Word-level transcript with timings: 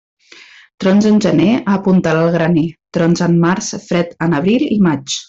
Trons 0.83 1.07
en 1.09 1.19
gener, 1.25 1.49
a 1.59 1.75
apuntalar 1.81 2.23
el 2.29 2.35
graner; 2.39 2.65
trons 2.99 3.23
en 3.29 3.37
març, 3.47 3.71
fred 3.89 4.17
en 4.29 4.35
abril 4.43 4.67
i 4.79 4.85
maig. 4.89 5.19